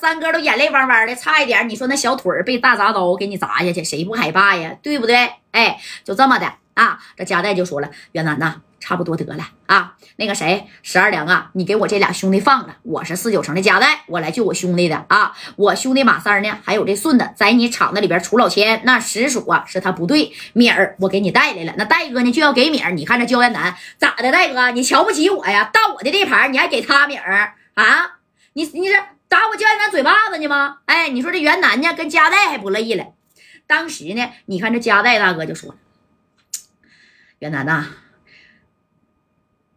[0.00, 4.74] 三哥都眼泪汪汪的，差一点你说那小腿被大铡刀给你砸下去，谁不害怕呀？
[4.82, 5.30] 对不对？
[5.52, 6.98] 哎，就这么的啊。
[7.16, 9.96] 这加代就说了，袁楠呐，差不多得了啊。
[10.16, 15.32] 那个谁，十二两啊，你给我这俩兄弟放了，我是四九城的加代，我来救我兄弟的啊。
[15.56, 20.32] 我兄弟马三呢，还有这顺子，在你厂子里边出老千，那实属啊是他不对。
[20.54, 22.92] 米儿，我给你带来了，那戴哥呢就要给米儿。
[22.92, 24.32] 你看这焦元南咋的？
[24.32, 25.70] 戴哥，你瞧不起我呀？
[25.72, 28.12] 到我的地盘你还给他米儿啊？
[28.54, 28.94] 你你这。
[29.30, 30.78] 打我焦元南嘴巴子呢吗？
[30.86, 33.14] 哎，你说这袁南呢，跟加代还不乐意了。
[33.68, 35.76] 当时呢，你看这加代大哥就说了
[37.38, 37.86] ：“袁南呐，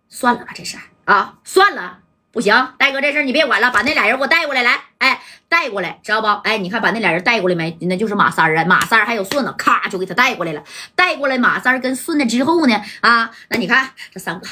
[0.10, 2.00] 算了吧，这事啊，算了，
[2.32, 6.28] 不行，戴哥这事你别管了，把那俩人给我带过来，来，哎，带过来，知道不？
[6.50, 7.78] 哎，你看把那俩人带过来没？
[7.82, 10.64] 那就是马三啊，马三还有顺子，咔就给他带过来了。
[10.96, 14.48] 带过来马三跟顺子之后呢，啊，那你看这三个，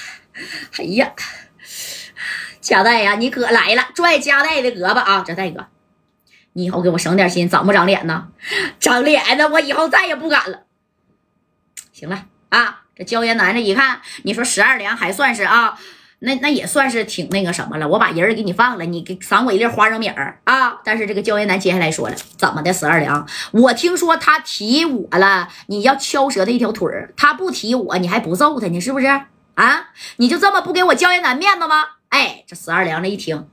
[0.78, 1.12] 哎呀。”
[2.62, 5.24] 加代呀，你可来了，拽加代的胳膊啊！
[5.26, 5.66] 这戴哥，
[6.54, 8.28] 你以后给我省点心，长不长脸呢？
[8.80, 10.62] 长脸呢，我以后再也不敢了。
[11.92, 15.78] 行了啊，这焦元南这一看，你说十二两还算是啊，
[16.20, 17.88] 那那也算是挺那个什么了。
[17.88, 20.80] 我把人给你放了，你给赏我一粒花生米儿啊！
[20.84, 23.28] 但是这个焦元南接下来说了，怎么的，十二两？
[23.52, 28.80] 我听说他提我了，你要敲折他一条腿儿，他不提我，你还不揍他呢？
[28.80, 29.08] 是不是
[29.56, 29.90] 啊？
[30.18, 31.86] 你就这么不给我焦元南面子吗？
[32.12, 33.48] 哎，这十二娘这一听，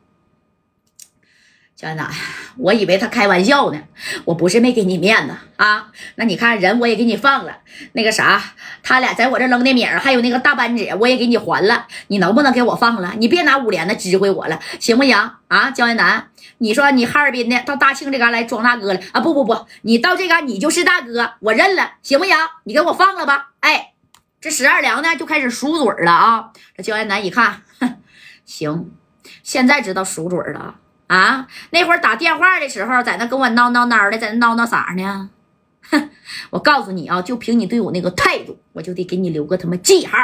[1.76, 2.10] 焦元南，
[2.56, 3.80] 我以为他开玩笑呢。
[4.24, 7.58] 我不是没给你面子啊，那你看人我也给你放了，
[7.92, 8.42] 那个啥，
[8.82, 11.86] 他俩在我这扔的米儿，还有那个大扳指，我也给你还了。
[12.08, 13.14] 你能不能给我放了？
[13.18, 15.70] 你别拿五连的指挥我了，行不行啊？
[15.70, 19.20] 焦元南，你说你哈尔滨的到大庆这嘎来装大哥了啊？
[19.20, 22.36] 不不不，你到这嘎你就是大哥，我认了，行不行？
[22.64, 23.50] 你给我放了吧。
[23.60, 23.92] 哎，
[24.40, 26.50] 这十二娘呢就开始数嘴了啊。
[26.76, 27.62] 这焦元南一看。
[28.44, 28.90] 行，
[29.42, 31.46] 现在知道数准了啊！
[31.70, 35.30] 那会儿打电话的时候，在那跟我闹闹闹的，在那闹闹啥呢？
[35.90, 36.10] 哼！
[36.50, 40.16] 我告诉你啊，就凭你对我那个态度，我就得给你留个他妈记号。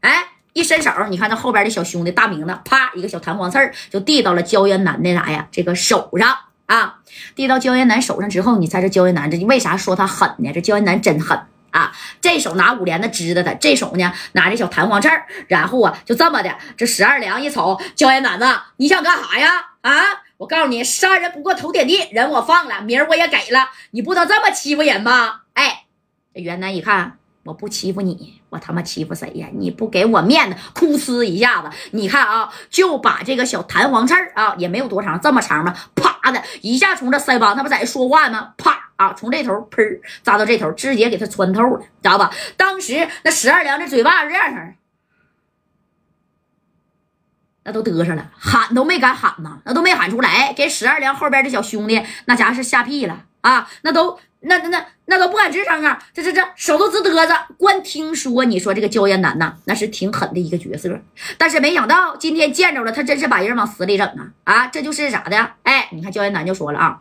[0.00, 5.48] 哎，一伸手，你看那后边的小兄弟大名字，啪，一个小弹簧刺儿就递到了焦元南的啥呀？
[5.50, 6.36] 这个手上
[6.66, 7.00] 啊，
[7.34, 10.52] 递到焦元南手上之后，你猜这焦元南这为啥说他狠呢？
[10.52, 11.38] 这焦元南真狠。
[11.72, 11.92] 啊，
[12.26, 18.44] 这手拿五连的支着他，这手呢拿这小弹簧刺儿，然后啊就这么的，这十二两一瞅，焦元南子，
[18.78, 19.64] 你想干啥呀？
[19.82, 19.92] 啊，
[20.36, 25.42] 我告诉你，杀人不过头点地，人我放了，名儿我也给了，你不能这么欺负人吧？
[25.54, 25.84] 哎，
[26.34, 29.46] 这袁南一看，我不欺负你，我他妈欺负谁呀？
[29.52, 35.72] 你不给我面子，哭呲一下子，你看啊，就把这个小弹簧刺儿啊，也没有多长，这么长吧，
[36.30, 38.54] 的一下从这腮帮，他不在说话吗？
[38.56, 38.84] 啪。
[38.96, 39.12] 啊！
[39.12, 39.84] 从这头喷
[40.22, 42.30] 扎到这头，直接给他穿透了，知道吧？
[42.56, 44.74] 当时那十二娘这嘴巴是这样式
[47.66, 53.68] 那都嘚瑟了，喊都没敢喊呐，那都没喊出来，给十二娘后边这小兄弟那家是吓屁了啊！
[53.82, 56.00] 那都那那那那都不敢吱声啊！
[56.14, 57.34] 这这这手都直嘚瑟。
[57.58, 60.96] 光听说你说这个焦艳南呐，那是挺狠的一个角色，
[61.36, 64.30] 但是没想到今天见着了，他真是把人往死里整啊！
[64.44, 65.54] 啊，这就是啥的？
[65.64, 67.00] 哎，你看焦艳南就说了啊，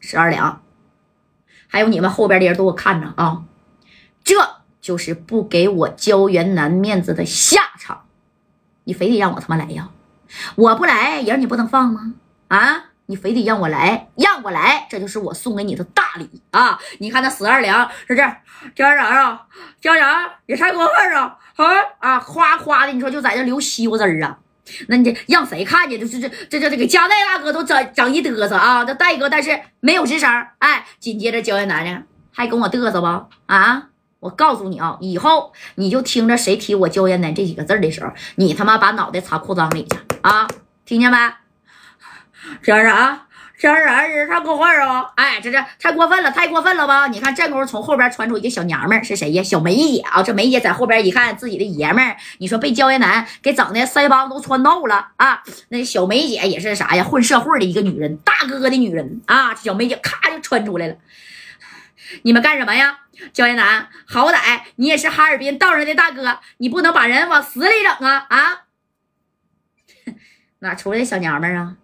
[0.00, 0.62] 十二两。
[1.68, 3.42] 还有你们后边的人都给我看着啊！
[4.24, 4.34] 这
[4.80, 8.05] 就是不给我焦元南面子的下场。
[8.86, 9.88] 你非得让我他妈来呀？
[10.54, 12.14] 我不来，人你不能放吗？
[12.48, 12.84] 啊！
[13.06, 16.78] 你非得让我来，让我来，这就是我送给你的大礼啊！
[16.98, 18.22] 你看那十二两是这
[18.74, 19.46] 家人啊，
[19.80, 20.04] 家人
[20.46, 21.66] 也太过分了啊
[21.98, 22.18] 啊！
[22.20, 24.38] 哗哗的，你说就在这流西瓜汁儿啊！
[24.88, 25.98] 那你这让谁看见？
[26.00, 28.84] 就是这这这这个加代大哥都整整一嘚瑟啊！
[28.84, 30.28] 这戴哥但是没有吱声。
[30.58, 33.26] 哎，紧接着焦元南呢还跟我嘚瑟吧？
[33.46, 33.88] 啊！
[34.26, 40.48] 我告诉你啊，以后你就听着谁提我焦元南这几个字的时候，你他妈把脑袋插裤裆里去啊！
[40.84, 41.16] 听见没？
[42.64, 43.22] 小啥？
[43.56, 45.12] 小啥人太过分了！
[45.14, 47.06] 哎，这这太过分了，太过分了吧？
[47.06, 49.42] 你看这功夫从后边传出一个小娘们儿，是谁呀？
[49.42, 50.22] 小梅姐啊！
[50.22, 55.40] 这梅姐在后边一看自己的爷们儿，你说被焦元南给整的腮帮都穿透了啊！
[55.68, 57.04] 那小梅姐也是啥呀？
[57.04, 59.54] 混社会的一个女人，大哥的女人啊！
[59.54, 60.96] 小梅姐咔就穿出来了。
[62.22, 62.98] 你们干什么呀？
[63.32, 68.26] 焦元南，好歹你也是哈尔滨道上的大哥，你不能把人往死里整啊！
[68.28, 68.64] 啊，
[70.58, 71.76] 哪出来的小娘们儿啊？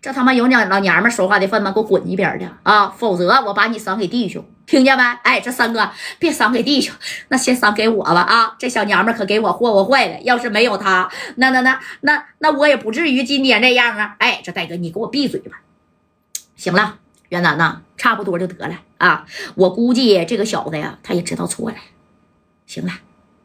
[0.00, 1.70] 这他妈有娘老娘们说话的份吗？
[1.72, 2.88] 给我滚一边去啊！
[2.88, 5.04] 否则我把你赏给弟兄，听见没？
[5.22, 6.94] 哎，这三哥别赏给弟兄，
[7.28, 8.56] 那先赏给我吧啊！
[8.58, 14.16] 这小娘们可给我霍霍坏了，要是没有她，那那那那那我也不至于今天这样啊！
[14.18, 15.60] 哎，这大哥你给我闭嘴吧！
[16.56, 16.98] 行了，
[17.28, 18.74] 袁楠呐，差不多就得了
[19.06, 19.26] 啊！
[19.56, 21.76] 我估计这个小子呀，他也知道错了。
[22.66, 22.92] 行了。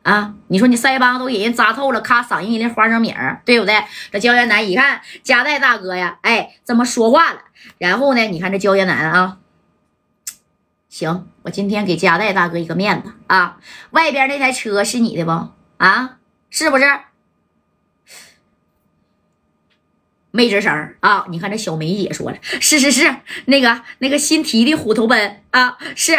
[0.03, 3.13] 啊，你说你腮帮都给人扎透了，咔嗓音一粒花生米，
[3.43, 3.83] 对不对？
[4.11, 7.39] 这焦艳南一看夹带大哥呀，哎，这么说话了，
[7.77, 9.39] 然后呢，你看这焦艳南啊，
[10.87, 13.57] 行，我今天给加代大哥一个面子啊，
[13.89, 15.49] 外边那台车是你的不？
[15.83, 16.19] 啊，
[16.49, 16.85] 是不是？
[20.37, 21.25] 没吱声啊！
[21.29, 23.11] 你看这小梅姐说了，是是是，
[23.45, 26.15] 那个那个新提的虎头奔啊，是，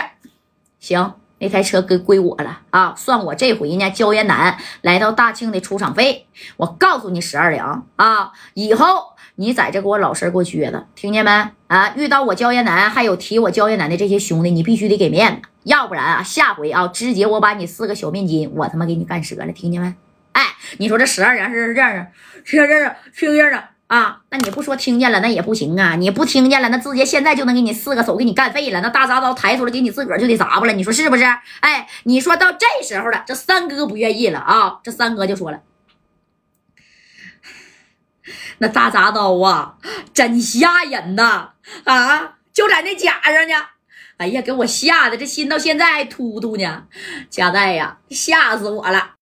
[0.80, 1.14] 行。
[1.40, 2.92] 那台车归归我了啊！
[2.96, 6.26] 算我这回呢，焦艳南来到大庆的出场费。
[6.56, 8.32] 我告诉你十二两啊！
[8.54, 11.30] 以后你在这给我老实给我撅着，听见没？
[11.68, 11.94] 啊！
[11.96, 19.94] 遇到我焦艳南，还有提我焦艳南的这些兄弟，你必须得给面子，要不然啊，下回啊，直接我把你四个小面筋，我他妈给你干折了，听见没？
[20.32, 20.42] 哎，
[20.78, 22.08] 你说这十二两是这样的，
[22.42, 23.70] 是这样，听见了？
[23.88, 25.96] 啊，那你不说听见了，那也不行啊！
[25.96, 28.82] 你不听见了，那直接现在就能给你四个手给你干废了。
[28.82, 31.24] 那大铡刀抬出来给你自个儿就得砸巴了，你说是不是？
[31.60, 34.80] 哎，你说到这时候了，这三哥不愿意了啊！
[34.84, 35.62] 这三哥就说了
[38.58, 39.76] ：“那大铡刀啊，
[40.12, 41.52] 真吓人呐！
[41.84, 43.54] 啊，就在那甲上呢。
[44.18, 46.84] 哎呀，给我吓得这心到现在还突突呢。
[47.30, 49.12] 加代呀，吓死我了！”